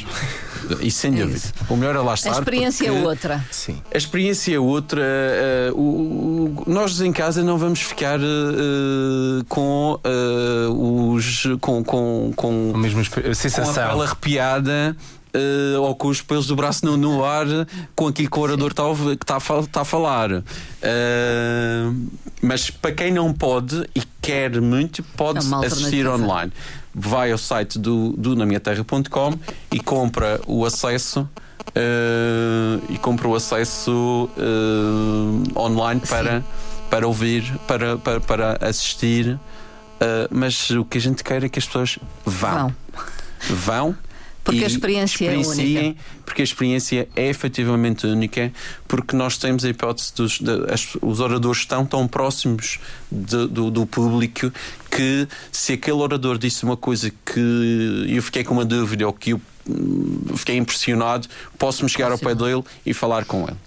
[0.80, 1.38] E sem É dúvida.
[1.38, 1.52] isso.
[1.68, 2.30] O melhor é lá A estar.
[2.30, 3.44] experiência é outra.
[3.50, 3.82] Sim.
[3.92, 5.02] a experiência é outra.
[5.04, 11.48] eh, o- o- nós em casa não vamos ficar eh, com eh, os.
[11.60, 14.00] com, com, com, A mesma exper- com a sensação.
[14.00, 14.96] arrepiada.
[15.34, 17.48] Eh, ou com os pelos do braço no, no ar,
[17.96, 19.24] com aquilo que o orador está a, que
[19.66, 20.44] está a, falar.
[20.80, 21.92] Eh,
[22.40, 26.54] Mas para quem não pode e quer muito, pode É assistir online.
[26.94, 29.34] Vai ao site do, do namiaterra.com
[29.72, 31.28] e compra o acesso.
[31.70, 36.44] Uh, e compra o acesso uh, online para,
[36.90, 39.30] para ouvir, para, para, para assistir.
[39.30, 39.40] Uh,
[40.30, 42.76] mas o que a gente quer é que as pessoas vão.
[43.50, 43.96] Vão.
[43.96, 43.98] vão
[44.44, 46.02] porque a experiência é única.
[46.26, 48.52] Porque a experiência é efetivamente única,
[48.88, 52.80] porque nós temos a hipótese dos de, as, os oradores estão tão próximos
[53.12, 54.52] de, do, do, público
[54.92, 59.32] que se aquele orador disse uma coisa que eu fiquei com uma dúvida ou que
[59.32, 61.28] eu hum, fiquei impressionado,
[61.58, 63.58] posso-me chegar ao pé dele e falar com ele.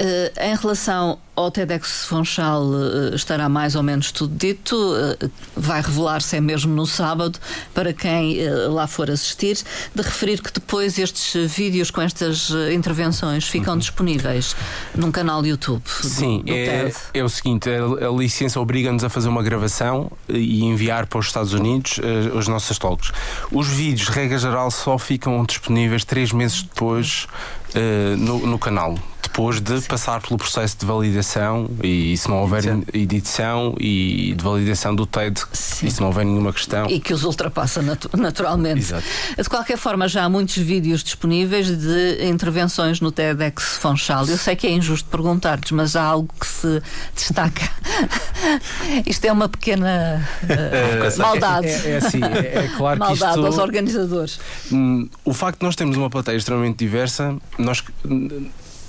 [0.00, 4.76] Uh, em relação ao TEDx Funchal, uh, estará mais ou menos tudo dito.
[4.76, 7.36] Uh, vai revelar-se é mesmo no sábado
[7.74, 9.58] para quem lá for assistir.
[9.92, 13.78] De referir que depois estes vídeos com estas intervenções ficam uhum.
[13.80, 14.54] disponíveis
[14.94, 15.82] num canal YouTube.
[15.86, 20.12] Sim, do, do é, é, o seguinte: a, a licença obriga-nos a fazer uma gravação
[20.28, 21.98] e enviar para os Estados Unidos
[22.34, 23.10] os nossos talks.
[23.50, 27.26] Os vídeos, regra geral, só ficam disponíveis três meses depois
[27.74, 28.94] no, no canal
[29.38, 29.86] depois de Sim.
[29.86, 32.82] passar pelo processo de validação e, se não houver Sim.
[32.92, 35.86] edição e de validação do TED Sim.
[35.86, 36.86] e se não houver nenhuma questão.
[36.90, 38.80] E que os ultrapassa natu naturalmente.
[38.80, 39.04] Exato.
[39.36, 44.26] De qualquer forma, já há muitos vídeos disponíveis de intervenções no TEDx Fonchal.
[44.26, 46.82] Eu sei que é injusto perguntar-lhes, mas há algo que se
[47.14, 47.70] destaca.
[49.06, 51.68] Isto é uma pequena uh, maldade.
[51.68, 54.40] É, é, é, assim, é, é claro maldade que isto, aos organizadores.
[54.72, 57.84] Hum, o facto de nós termos uma plateia extremamente diversa, nós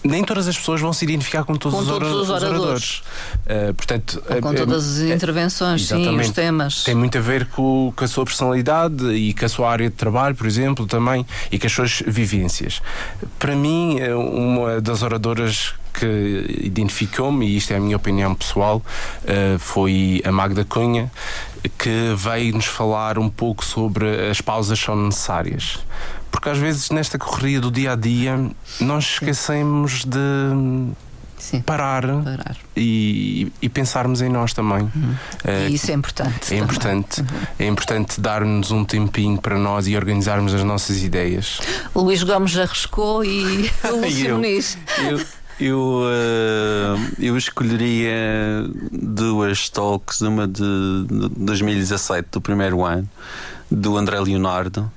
[0.04, 2.60] nem todas as pessoas vão se identificar com todos, com os, todos os, oradores.
[2.60, 3.04] oradores.
[3.46, 6.84] Uh, portanto, Ou com é, todas as intervenções, sim, os temas.
[6.84, 9.96] Tem muito a ver com, com, a sua personalidade e com a sua área de
[9.96, 12.82] trabalho, por exemplo, também, e com as suas vivências.
[13.38, 18.82] Para mim, é uma das oradoras que identificou-me, e isto é a minha opinião pessoal,
[19.24, 21.12] uh, foi a Magda Cunha,
[21.78, 25.80] que veio nos falar um pouco sobre as pausas são necessárias.
[26.32, 28.40] Porque às vezes nesta correria do dia a dia
[28.80, 30.20] nós esquecemos de
[31.40, 31.62] Sim.
[31.62, 32.58] parar, parar.
[32.76, 34.82] E, e, pensarmos em nós também.
[34.82, 35.16] Uhum.
[35.46, 36.54] Uh, e isso é importante.
[36.54, 37.22] É importante.
[37.22, 37.28] Uhum.
[37.58, 41.60] É importante dar-nos um tempinho para nós e organizarmos as nossas ideias.
[41.96, 44.78] Luís Gomes arriscou e o Lúcio Muniz.
[45.10, 45.26] Eu,
[45.60, 50.62] eu, uh, eu escolheria duas talks, uma de,
[51.08, 53.10] de 2017, do primeiro ano,
[53.72, 54.92] do André Leonardo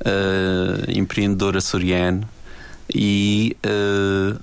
[0.00, 2.28] uh, empreendedor açoriano
[2.94, 4.40] e, uh,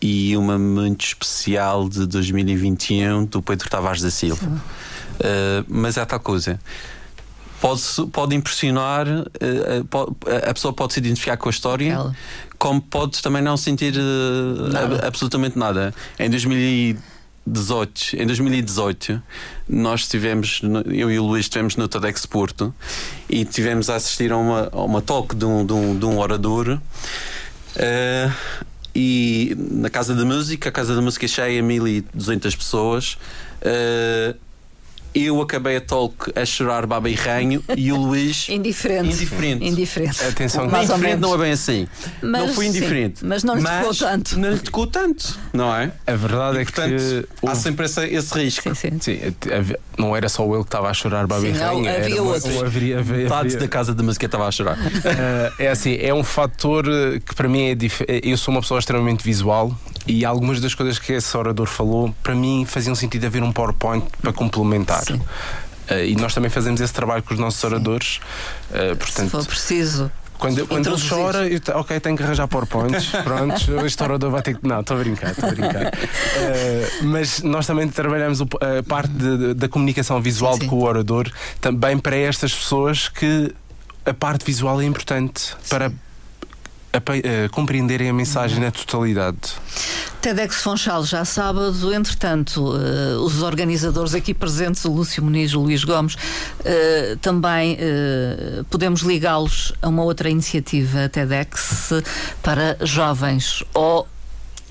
[0.00, 4.46] e uma muito especial de 2021 do Pedro Tavares da Silva.
[4.46, 6.60] Uh, mas é tal coisa.
[7.60, 9.06] Pode, pode impressionar,
[9.88, 10.10] pode,
[10.48, 12.16] a pessoa pode se identificar com a história, Ela.
[12.58, 13.94] como pode também não sentir
[14.72, 15.06] nada.
[15.06, 15.94] absolutamente nada.
[16.18, 17.11] Em 2018
[17.46, 19.22] 18, em 2018,
[19.68, 22.74] nós tivemos, eu e o Luís estivemos no TEDx Porto
[23.28, 26.18] e tivemos a assistir a uma, a uma talk de um, de um, de um
[26.18, 26.78] orador.
[27.76, 28.60] Uh,
[28.94, 33.18] e na Casa da Música, a Casa da Música é cheia, 1200 pessoas.
[33.62, 34.36] Uh,
[35.14, 39.08] eu acabei a talk a chorar baba e ranho e o Luís indiferente.
[39.08, 39.64] Indiferente.
[39.64, 40.24] indiferente.
[40.24, 41.88] Atenção, mais indiferente não é bem assim.
[42.22, 43.20] Mas, não foi indiferente.
[43.20, 44.38] Sim, mas não lhe tocou tanto.
[44.38, 45.92] Não lhe tocou tanto, não é?
[46.06, 48.74] A verdade e, é portanto, que há sempre esse, esse risco.
[48.74, 49.18] Sim, sim.
[49.20, 49.34] sim,
[49.98, 51.88] não era só ele que estava a chorar baba e ranho.
[51.88, 52.62] Havia era, outros.
[52.62, 53.58] Havia, havia, havia.
[53.58, 54.76] da casa da música estava a chorar.
[54.78, 56.84] Uh, é assim, é um fator
[57.24, 58.28] que para mim é diferente.
[58.28, 62.34] Eu sou uma pessoa extremamente visual e algumas das coisas que esse orador falou, para
[62.34, 65.04] mim faziam sentido haver um PowerPoint para complementar.
[65.04, 65.14] Sim.
[65.14, 67.66] Uh, e nós também fazemos esse trabalho com os nossos Sim.
[67.68, 68.20] oradores.
[68.70, 70.10] Uh, portanto, Se for preciso.
[70.38, 73.06] Quando, quando ele chora, eu, ok, tenho que arranjar PowerPoints.
[73.22, 74.66] Pronto, este orador vai ter que.
[74.66, 75.86] Não, estou a brincar, estou a brincar.
[75.86, 78.46] Uh, mas nós também trabalhamos a
[78.88, 80.66] parte de, da comunicação visual Sim.
[80.66, 83.54] com o orador também para estas pessoas que
[84.04, 85.54] a parte visual é importante Sim.
[85.68, 85.92] para
[86.92, 88.64] a, a, compreenderem a mensagem uhum.
[88.64, 89.38] na totalidade.
[90.20, 95.82] TEDx Fonchal já sábado, entretanto, uh, os organizadores aqui presentes, o Lúcio Muniz, o Luís
[95.82, 101.90] Gomes, uh, também uh, podemos ligá-los a uma outra iniciativa TEDx
[102.42, 104.06] para jovens ou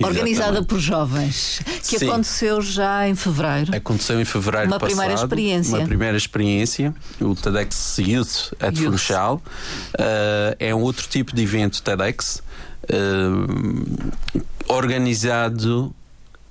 [0.04, 2.08] organizada por jovens, que Sim.
[2.08, 3.74] aconteceu já em fevereiro.
[3.74, 4.96] Aconteceu em fevereiro uma passado.
[4.96, 5.78] primeira experiência.
[5.78, 8.92] Uma primeira experiência, o TEDx Youth at Youth.
[8.92, 9.42] Funchal.
[9.94, 12.42] Uh, é um outro tipo de evento TEDx.
[12.84, 14.12] Uh,
[14.68, 15.94] organizado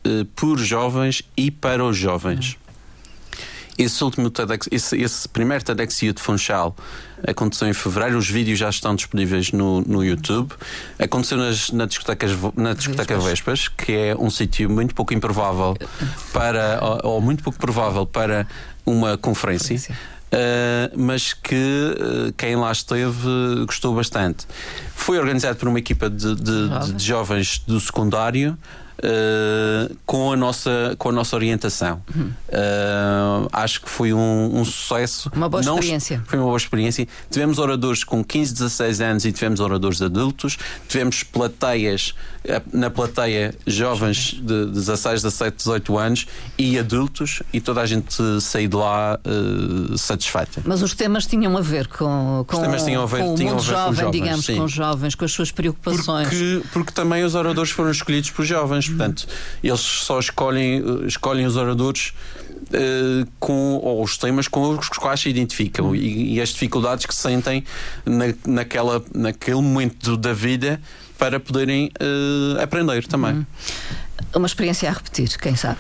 [0.06, 2.58] uh, por jovens e para os jovens.
[3.78, 6.76] Esse último TEDx, esse, esse primeiro TEDx Youth Funchal
[7.28, 10.54] aconteceu em fevereiro, os vídeos já estão disponíveis no, no YouTube.
[11.00, 15.76] Aconteceu nas, na, discoteca, na discoteca Vespas, que é um sítio muito pouco improvável
[16.34, 18.48] para, ou, ou muito pouco provável para
[18.86, 19.96] uma conferência.
[20.34, 24.48] Uh, mas que uh, quem lá esteve gostou bastante.
[24.96, 28.58] Foi organizado por uma equipa de, de, de, de jovens do secundário
[29.02, 32.02] uh, com, a nossa, com a nossa orientação.
[32.16, 32.32] Uhum.
[32.50, 35.32] Uh, acho que foi um, um, sucesso.
[35.36, 36.18] Uma boa experiência.
[36.18, 37.08] Não, foi uma boa experiência.
[37.30, 40.58] Tivemos oradores com 15, 16 anos e tivemos oradores adultos.
[40.88, 42.41] Tivemos plateias, eh,
[42.74, 46.28] na plateia, jovens de 16, 17, 18 anos
[46.58, 50.62] e adultos, e toda a gente saiu de lá uh, satisfeita.
[50.66, 53.38] Mas os temas tinham a ver com, com, os temas tinham a ver, com o
[53.38, 54.56] mundo jovem, com jovens, digamos, sim.
[54.56, 56.28] com os jovens, com as suas preocupações.
[56.28, 59.28] Porque, porque também os oradores foram escolhidos por jovens, portanto,
[59.64, 62.14] eles só escolhem, escolhem os oradores
[62.74, 67.16] uh, com ou os temas com os quais se identificam e, e, as dificuldades que
[67.16, 67.64] sentem
[68.06, 70.82] na, naquela, naquele momento da vida
[71.18, 73.34] para poderem uh, aprender também.
[73.34, 73.46] Uhum.
[74.36, 75.78] Uma experiência a repetir, quem sabe?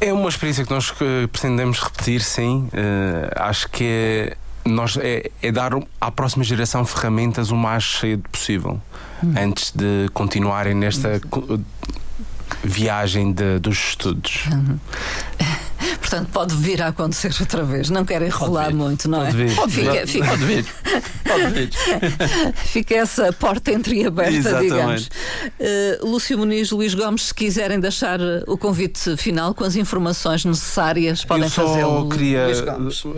[0.00, 0.92] É uma experiência que nós
[1.32, 2.68] pretendemos repetir, sim.
[2.68, 4.36] Uh, acho que é,
[4.68, 8.80] nós, é, é, dar à próxima geração ferramentas o mais cedo possível,
[9.22, 9.34] hum.
[9.38, 11.20] antes de continuarem nesta
[12.62, 14.46] viagem de, dos estudos.
[14.52, 14.78] Uhum.
[16.00, 17.90] Portanto, pode vir a acontecer outra vez.
[17.90, 19.46] Não quero enrolar muito, não pode é?
[19.46, 19.56] Vir.
[19.56, 20.06] Pode, fica, vir.
[20.06, 20.66] Fica, pode vir.
[21.24, 21.70] Pode vir.
[22.66, 24.70] fica essa porta entreaberta, Exatamente.
[24.70, 25.10] digamos.
[25.60, 31.24] Uh, Lúcio Muniz, Luís Gomes, se quiserem deixar o convite final com as informações necessárias,
[31.24, 32.00] podem fazê-lo.
[32.00, 32.46] Eu queria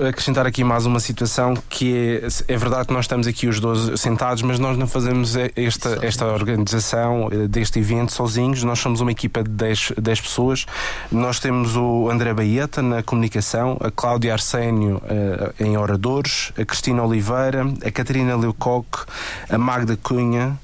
[0.09, 3.97] acrescentar aqui mais uma situação que é, é verdade que nós estamos aqui os 12
[3.97, 8.63] sentados, mas nós não fazemos esta, esta organização eh, deste evento sozinhos.
[8.63, 10.67] Nós somos uma equipa de 10, 10 pessoas.
[11.11, 17.05] Nós temos o André Baeta na comunicação, a Cláudia Arsénio uh, em oradores, a Cristina
[17.05, 19.05] Oliveira, a Catarina Leucoque,
[19.49, 20.59] a Magda Cunha,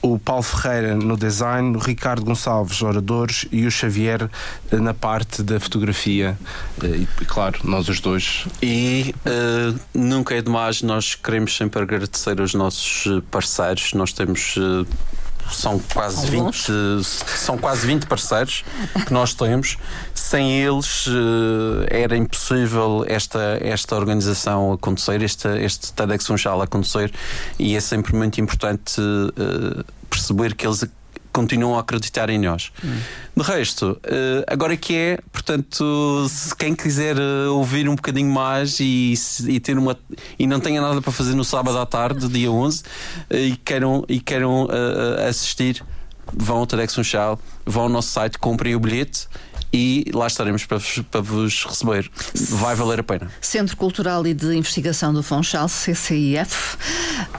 [0.00, 5.42] o Paulo Ferreira no design, o Ricardo Gonçalves oradores e o Xavier uh, na parte
[5.42, 6.38] da fotografia.
[6.80, 6.86] Uh,
[7.20, 8.46] e, claro, nós os dois.
[8.62, 13.92] E uh, nunca é demais, nós queremos sempre agradecer aos nossos parceiros.
[13.92, 14.56] Nós temos
[15.52, 16.66] são quase Alguns.
[16.66, 18.64] 20 são quase 20 parceiros
[19.06, 19.76] que nós temos.
[20.14, 27.12] Sem eles uh, era impossível esta, esta organização acontecer, este, este TEDx Funchal acontecer
[27.58, 30.82] e é sempre muito importante uh, perceber que eles
[31.38, 32.72] continuam a acreditar em nós.
[32.84, 32.98] Hum.
[33.36, 38.80] De resto, uh, agora que é, portanto, se quem quiser uh, ouvir um bocadinho mais
[38.80, 39.14] e,
[39.46, 39.96] e, ter uma
[40.36, 42.84] e não tenha nada para fazer no sábado à tarde, dia 11, uh,
[43.30, 44.66] eh, e queiram, e queiram
[45.28, 45.84] assistir,
[46.32, 49.28] vão ao TEDx Funchal, vão ao nosso site, comprem o bilhete
[49.72, 52.10] e lá estaremos para vos, para vos receber.
[52.34, 53.30] Vai valer a pena.
[53.40, 56.76] Centro Cultural e de Investigação do Funchal, CCIF,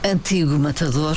[0.04, 1.16] antigo matador,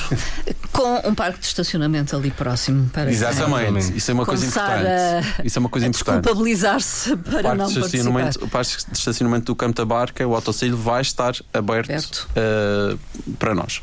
[0.72, 4.88] com um parque de estacionamento ali próximo para Exatamente, isso é uma coisa importante.
[4.88, 6.22] A, isso é uma coisa importante.
[6.22, 8.32] Desculpabilizar-se para não participar.
[8.42, 12.28] O parque de estacionamento do Campo da Barca, o autocilho, vai estar aberto, aberto.
[12.36, 13.82] Uh, para nós.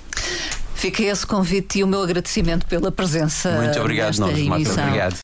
[0.81, 3.51] Fica esse convite e o meu agradecimento pela presença.
[3.51, 4.83] Muito obrigado, nós, Marta.
[4.83, 5.17] Obrigado.